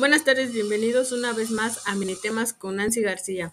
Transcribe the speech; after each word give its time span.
Buenas 0.00 0.24
tardes, 0.24 0.54
bienvenidos 0.54 1.12
una 1.12 1.34
vez 1.34 1.50
más 1.50 1.86
a 1.86 1.94
Minitemas 1.94 2.54
con 2.54 2.76
Nancy 2.76 3.02
García, 3.02 3.52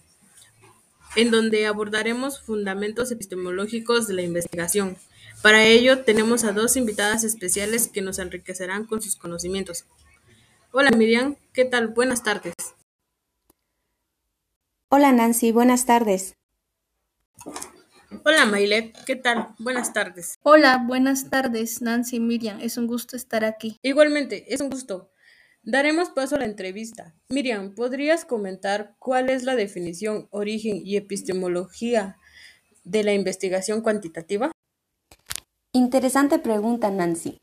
en 1.17 1.30
donde 1.30 1.67
abordaremos 1.67 2.40
fundamentos 2.40 3.12
epistemológicos 3.12 4.08
de 4.08 4.14
la 4.14 4.22
investigación. 4.22 4.96
Para 5.42 5.66
ello 5.66 6.06
tenemos 6.06 6.46
a 6.46 6.54
dos 6.54 6.78
invitadas 6.78 7.25
especiales 7.25 7.90
que 7.90 8.02
nos 8.02 8.18
enriquecerán 8.18 8.86
con 8.86 9.02
sus 9.02 9.18
conocimientos. 9.18 9.84
Hola 10.71 10.91
Miriam, 10.91 11.36
¿qué 11.52 11.66
tal? 11.66 11.89
Buenas 11.89 12.23
tardes. 12.23 12.54
Hola 14.88 15.11
Nancy, 15.11 15.52
buenas 15.52 15.86
tardes. 15.86 16.34
Hola 18.23 18.45
Mailet, 18.45 18.95
¿qué 19.04 19.18
tal? 19.18 19.50
Buenas 19.59 19.91
tardes. 19.91 20.36
Hola, 20.43 20.82
buenas 20.88 21.29
tardes 21.29 21.82
Nancy 21.82 22.16
y 22.16 22.20
Miriam, 22.21 22.61
es 22.61 22.77
un 22.77 22.88
gusto 22.88 23.18
estar 23.18 23.43
aquí. 23.43 23.77
Igualmente, 23.82 24.45
es 24.48 24.61
un 24.61 24.70
gusto. 24.70 25.11
Daremos 25.70 26.12
paso 26.12 26.38
a 26.38 26.39
la 26.39 26.46
entrevista. 26.46 27.14
Miriam, 27.28 27.75
¿podrías 27.75 28.24
comentar 28.24 28.96
cuál 29.00 29.30
es 29.30 29.44
la 29.44 29.54
definición, 29.54 30.30
origen 30.32 30.82
y 30.82 30.96
epistemología 30.96 32.16
de 32.85 33.03
la 33.03 33.12
investigación 33.12 33.81
cuantitativa? 33.81 34.49
Interesante 35.73 36.39
pregunta, 36.39 36.89
Nancy. 36.89 37.38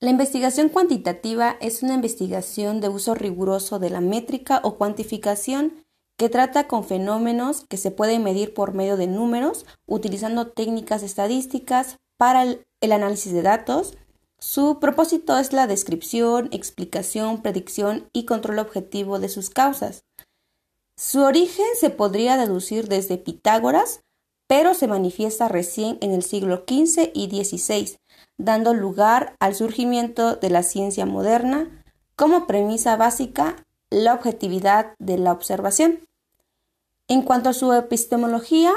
La 0.00 0.10
investigación 0.10 0.68
cuantitativa 0.68 1.56
es 1.60 1.84
una 1.84 1.94
investigación 1.94 2.80
de 2.80 2.88
uso 2.88 3.14
riguroso 3.14 3.78
de 3.78 3.90
la 3.90 4.00
métrica 4.00 4.60
o 4.64 4.76
cuantificación 4.76 5.84
que 6.18 6.28
trata 6.28 6.66
con 6.66 6.82
fenómenos 6.82 7.66
que 7.68 7.76
se 7.76 7.92
pueden 7.92 8.24
medir 8.24 8.52
por 8.52 8.74
medio 8.74 8.96
de 8.96 9.06
números 9.06 9.64
utilizando 9.86 10.48
técnicas 10.48 11.04
estadísticas 11.04 11.98
para 12.16 12.42
el, 12.42 12.92
análisis 12.92 13.32
de 13.32 13.42
datos. 13.42 13.96
Su 14.46 14.78
propósito 14.78 15.38
es 15.38 15.54
la 15.54 15.66
descripción, 15.66 16.50
explicación, 16.52 17.40
predicción 17.40 18.10
y 18.12 18.26
control 18.26 18.58
objetivo 18.58 19.18
de 19.18 19.30
sus 19.30 19.48
causas. 19.48 20.04
Su 20.96 21.22
origen 21.22 21.64
se 21.80 21.88
podría 21.88 22.36
deducir 22.36 22.88
desde 22.88 23.16
Pitágoras, 23.16 24.00
pero 24.46 24.74
se 24.74 24.86
manifiesta 24.86 25.48
recién 25.48 25.96
en 26.02 26.12
el 26.12 26.22
siglo 26.22 26.64
XV 26.68 27.10
y 27.14 27.42
XVI, 27.42 27.96
dando 28.36 28.74
lugar 28.74 29.34
al 29.40 29.54
surgimiento 29.54 30.36
de 30.36 30.50
la 30.50 30.62
ciencia 30.62 31.06
moderna 31.06 31.82
como 32.14 32.46
premisa 32.46 32.96
básica 32.96 33.64
la 33.88 34.12
objetividad 34.12 34.94
de 34.98 35.16
la 35.16 35.32
observación. 35.32 36.00
En 37.08 37.22
cuanto 37.22 37.48
a 37.48 37.54
su 37.54 37.72
epistemología, 37.72 38.74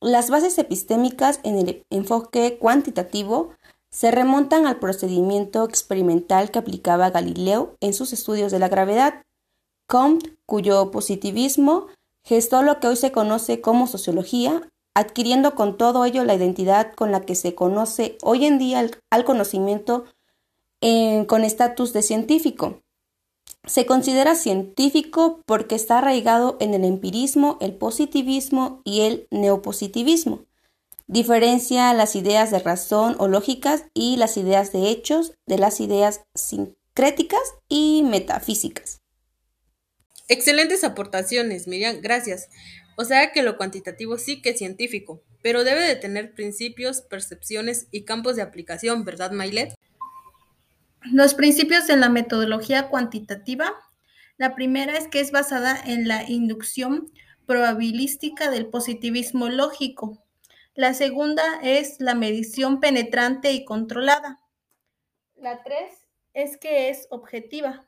las 0.00 0.30
bases 0.30 0.56
epistémicas 0.56 1.40
en 1.42 1.58
el 1.58 1.84
enfoque 1.90 2.56
cuantitativo 2.58 3.50
se 3.94 4.10
remontan 4.10 4.66
al 4.66 4.80
procedimiento 4.80 5.62
experimental 5.64 6.50
que 6.50 6.58
aplicaba 6.58 7.10
Galileo 7.10 7.76
en 7.80 7.94
sus 7.94 8.12
estudios 8.12 8.50
de 8.50 8.58
la 8.58 8.68
gravedad, 8.68 9.22
Comte, 9.86 10.36
cuyo 10.46 10.90
positivismo 10.90 11.86
gestó 12.24 12.64
lo 12.64 12.80
que 12.80 12.88
hoy 12.88 12.96
se 12.96 13.12
conoce 13.12 13.60
como 13.60 13.86
sociología, 13.86 14.68
adquiriendo 14.96 15.54
con 15.54 15.76
todo 15.76 16.04
ello 16.04 16.24
la 16.24 16.34
identidad 16.34 16.92
con 16.92 17.12
la 17.12 17.20
que 17.20 17.36
se 17.36 17.54
conoce 17.54 18.18
hoy 18.24 18.46
en 18.46 18.58
día 18.58 18.84
al, 19.10 19.24
conocimiento 19.24 20.06
eh, 20.80 21.24
con 21.28 21.44
estatus 21.44 21.92
de 21.92 22.02
científico. 22.02 22.80
Se 23.64 23.86
considera 23.86 24.34
científico 24.34 25.40
porque 25.46 25.76
está 25.76 25.98
arraigado 25.98 26.56
en 26.58 26.74
el 26.74 26.84
empirismo, 26.84 27.58
el 27.60 27.76
positivismo 27.76 28.80
y 28.82 29.02
el 29.02 29.28
neopositivismo. 29.30 30.46
Diferencia 31.06 31.92
las 31.92 32.16
ideas 32.16 32.50
de 32.50 32.60
razón 32.60 33.16
o 33.18 33.28
lógicas 33.28 33.84
y 33.92 34.16
las 34.16 34.36
ideas 34.36 34.72
de 34.72 34.88
hechos 34.88 35.32
de 35.46 35.58
las 35.58 35.80
ideas 35.80 36.22
sincréticas 36.34 37.42
y 37.68 38.02
metafísicas. 38.04 39.02
Excelentes 40.28 40.82
aportaciones, 40.82 41.68
Miriam, 41.68 42.00
gracias. 42.00 42.48
O 42.96 43.04
sea 43.04 43.32
que 43.32 43.42
lo 43.42 43.58
cuantitativo 43.58 44.16
sí 44.16 44.40
que 44.40 44.50
es 44.50 44.58
científico, 44.58 45.22
pero 45.42 45.64
debe 45.64 45.82
de 45.82 45.96
tener 45.96 46.32
principios, 46.32 47.02
percepciones 47.02 47.88
y 47.90 48.04
campos 48.04 48.36
de 48.36 48.42
aplicación, 48.42 49.04
¿verdad, 49.04 49.32
Mailet? 49.32 49.74
Los 51.02 51.34
principios 51.34 51.86
de 51.86 51.98
la 51.98 52.08
metodología 52.08 52.88
cuantitativa. 52.88 53.74
La 54.38 54.54
primera 54.54 54.96
es 54.96 55.06
que 55.08 55.20
es 55.20 55.32
basada 55.32 55.78
en 55.84 56.08
la 56.08 56.28
inducción 56.28 57.12
probabilística 57.46 58.50
del 58.50 58.66
positivismo 58.66 59.50
lógico. 59.50 60.23
La 60.74 60.92
segunda 60.92 61.60
es 61.62 62.00
la 62.00 62.14
medición 62.14 62.80
penetrante 62.80 63.52
y 63.52 63.64
controlada. 63.64 64.40
La 65.36 65.62
tres 65.62 66.06
es 66.32 66.56
que 66.56 66.90
es 66.90 67.06
objetiva. 67.10 67.86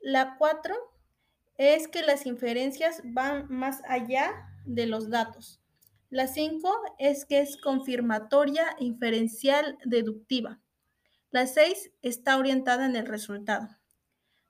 La 0.00 0.36
cuatro 0.36 0.74
es 1.56 1.86
que 1.86 2.02
las 2.02 2.26
inferencias 2.26 3.00
van 3.04 3.46
más 3.48 3.80
allá 3.88 4.32
de 4.64 4.86
los 4.86 5.08
datos. 5.08 5.60
La 6.10 6.26
cinco 6.26 6.72
es 6.98 7.24
que 7.24 7.40
es 7.40 7.56
confirmatoria, 7.56 8.74
inferencial, 8.78 9.78
deductiva. 9.84 10.60
La 11.34 11.48
6 11.48 11.90
está 12.02 12.38
orientada 12.38 12.86
en 12.86 12.94
el 12.94 13.06
resultado. 13.06 13.68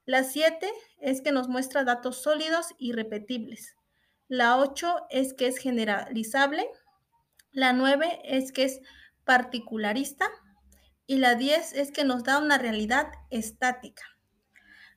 La 0.05 0.23
7 0.23 0.71
es 0.99 1.23
que 1.23 1.33
nos 1.33 1.49
muestra 1.49 1.83
datos 1.83 2.23
sólidos 2.23 2.75
y 2.77 2.93
repetibles. 2.93 3.75
La 4.29 4.59
8 4.59 5.07
es 5.09 5.33
que 5.33 5.47
es 5.47 5.57
generalizable. 5.57 6.69
La 7.55 7.73
9 7.73 8.21
es 8.25 8.51
que 8.51 8.65
es 8.65 8.81
particularista. 9.25 10.29
Y 11.07 11.19
la 11.19 11.37
10 11.37 11.75
es 11.75 11.93
que 11.93 12.03
nos 12.03 12.25
da 12.25 12.39
una 12.39 12.59
realidad 12.59 13.07
estática. 13.31 14.03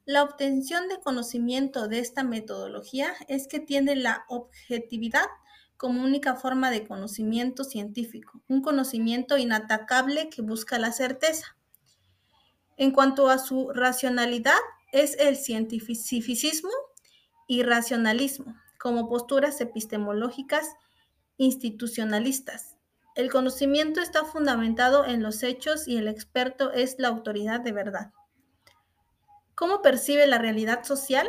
La 0.06 0.24
obtención 0.24 0.88
de 0.88 1.00
conocimiento 1.00 1.88
de 1.88 2.00
esta 2.00 2.24
metodología 2.24 3.14
es 3.28 3.48
que 3.48 3.60
tiene 3.60 3.96
la 3.96 4.26
objetividad 4.28 5.26
como 5.76 6.04
única 6.04 6.36
forma 6.36 6.72
de 6.72 6.88
conocimiento 6.88 7.64
científico, 7.64 8.42
un 8.48 8.62
conocimiento 8.62 9.38
inatacable 9.38 10.30
que 10.30 10.42
busca 10.42 10.80
la 10.80 10.92
certeza. 10.92 11.58
En 12.78 12.92
cuanto 12.92 13.30
a 13.30 13.38
su 13.38 13.70
racionalidad, 13.72 14.58
es 14.92 15.16
el 15.20 15.36
cientificismo 15.36 16.72
y 17.48 17.62
racionalismo, 17.62 18.56
como 18.80 19.10
posturas 19.10 19.62
epistemológicas 19.62 20.68
institucionalistas. 21.38 22.78
El 23.16 23.32
conocimiento 23.32 24.00
está 24.00 24.26
fundamentado 24.26 25.06
en 25.06 25.24
los 25.24 25.42
hechos 25.42 25.88
y 25.88 25.98
el 25.98 26.08
experto 26.08 26.72
es 26.72 27.00
la 27.00 27.08
autoridad 27.08 27.62
de 27.62 27.72
verdad. 27.72 28.14
¿Cómo 29.56 29.82
percibe 29.82 30.28
la 30.28 30.38
realidad 30.38 30.84
social? 30.84 31.28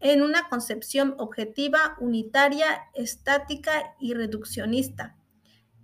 En 0.00 0.22
una 0.22 0.48
concepción 0.48 1.14
objetiva, 1.18 1.96
unitaria, 2.00 2.66
estática 2.94 3.94
y 4.00 4.14
reduccionista, 4.14 5.16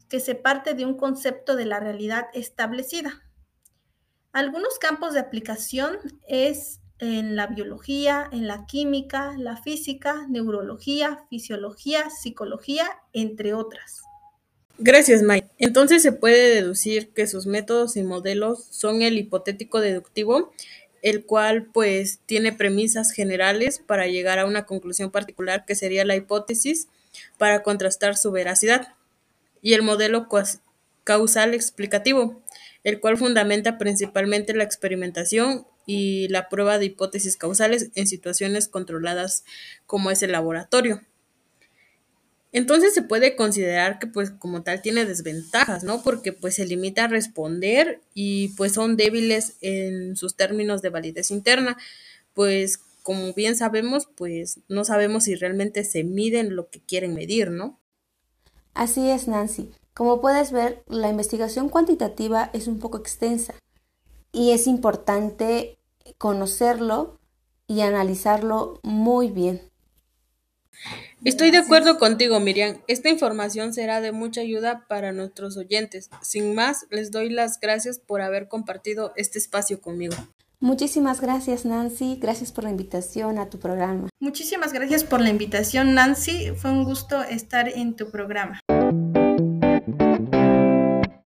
que 0.08 0.18
se 0.18 0.34
parte 0.34 0.74
de 0.74 0.84
un 0.84 0.96
concepto 0.96 1.54
de 1.54 1.66
la 1.66 1.78
realidad 1.78 2.26
establecida. 2.34 3.22
Algunos 4.32 4.78
campos 4.80 5.14
de 5.14 5.20
aplicación 5.20 5.96
es 6.26 6.80
en 7.00 7.34
la 7.34 7.46
biología, 7.46 8.28
en 8.30 8.46
la 8.46 8.66
química, 8.66 9.34
la 9.38 9.56
física, 9.56 10.26
neurología, 10.28 11.24
fisiología, 11.30 12.10
psicología, 12.10 12.86
entre 13.12 13.54
otras. 13.54 14.02
Gracias, 14.78 15.22
Mike. 15.22 15.48
Entonces 15.58 16.02
se 16.02 16.12
puede 16.12 16.54
deducir 16.54 17.10
que 17.10 17.26
sus 17.26 17.46
métodos 17.46 17.96
y 17.96 18.02
modelos 18.02 18.66
son 18.70 19.02
el 19.02 19.18
hipotético 19.18 19.80
deductivo, 19.80 20.52
el 21.02 21.24
cual 21.24 21.66
pues 21.66 22.20
tiene 22.26 22.52
premisas 22.52 23.10
generales 23.10 23.78
para 23.78 24.06
llegar 24.06 24.38
a 24.38 24.46
una 24.46 24.66
conclusión 24.66 25.10
particular 25.10 25.64
que 25.64 25.74
sería 25.74 26.04
la 26.04 26.16
hipótesis 26.16 26.88
para 27.38 27.62
contrastar 27.62 28.16
su 28.16 28.30
veracidad, 28.30 28.94
y 29.62 29.74
el 29.74 29.82
modelo 29.82 30.28
causal 31.04 31.54
explicativo, 31.54 32.40
el 32.84 33.00
cual 33.00 33.18
fundamenta 33.18 33.78
principalmente 33.78 34.54
la 34.54 34.64
experimentación 34.64 35.66
y 35.86 36.28
la 36.28 36.48
prueba 36.48 36.78
de 36.78 36.86
hipótesis 36.86 37.36
causales 37.36 37.90
en 37.94 38.06
situaciones 38.06 38.68
controladas 38.68 39.44
como 39.86 40.10
es 40.10 40.22
el 40.22 40.32
laboratorio. 40.32 41.00
Entonces 42.52 42.94
se 42.94 43.02
puede 43.02 43.36
considerar 43.36 43.98
que 43.98 44.08
pues 44.08 44.30
como 44.32 44.62
tal 44.62 44.82
tiene 44.82 45.04
desventajas, 45.04 45.84
¿no? 45.84 46.02
Porque 46.02 46.32
pues 46.32 46.56
se 46.56 46.66
limita 46.66 47.04
a 47.04 47.08
responder 47.08 48.00
y 48.12 48.48
pues 48.56 48.72
son 48.72 48.96
débiles 48.96 49.56
en 49.60 50.16
sus 50.16 50.34
términos 50.34 50.82
de 50.82 50.88
validez 50.88 51.30
interna, 51.30 51.76
pues 52.34 52.78
como 53.02 53.32
bien 53.34 53.56
sabemos, 53.56 54.08
pues 54.16 54.60
no 54.68 54.84
sabemos 54.84 55.24
si 55.24 55.34
realmente 55.34 55.84
se 55.84 56.04
miden 56.04 56.56
lo 56.56 56.68
que 56.70 56.80
quieren 56.80 57.14
medir, 57.14 57.50
¿no? 57.50 57.78
Así 58.74 59.08
es, 59.08 59.28
Nancy. 59.28 59.70
Como 59.94 60.20
puedes 60.20 60.52
ver, 60.52 60.82
la 60.88 61.08
investigación 61.08 61.68
cuantitativa 61.68 62.50
es 62.52 62.66
un 62.66 62.78
poco 62.78 62.98
extensa 62.98 63.54
y 64.32 64.52
es 64.52 64.66
importante 64.66 65.78
conocerlo 66.18 67.18
y 67.66 67.82
analizarlo 67.82 68.80
muy 68.82 69.30
bien. 69.30 69.70
Estoy 71.24 71.50
de 71.50 71.58
acuerdo 71.58 71.98
contigo, 71.98 72.40
Miriam. 72.40 72.78
Esta 72.88 73.10
información 73.10 73.74
será 73.74 74.00
de 74.00 74.12
mucha 74.12 74.40
ayuda 74.40 74.86
para 74.88 75.12
nuestros 75.12 75.56
oyentes. 75.56 76.08
Sin 76.22 76.54
más, 76.54 76.86
les 76.90 77.10
doy 77.10 77.28
las 77.28 77.60
gracias 77.60 77.98
por 77.98 78.22
haber 78.22 78.48
compartido 78.48 79.12
este 79.16 79.38
espacio 79.38 79.80
conmigo. 79.80 80.16
Muchísimas 80.62 81.22
gracias 81.22 81.64
Nancy, 81.64 82.18
gracias 82.20 82.52
por 82.52 82.64
la 82.64 82.70
invitación 82.70 83.38
a 83.38 83.48
tu 83.48 83.58
programa. 83.58 84.10
Muchísimas 84.20 84.74
gracias 84.74 85.04
por 85.04 85.22
la 85.22 85.30
invitación 85.30 85.94
Nancy, 85.94 86.52
fue 86.54 86.70
un 86.70 86.84
gusto 86.84 87.22
estar 87.22 87.68
en 87.68 87.96
tu 87.96 88.10
programa. 88.10 88.60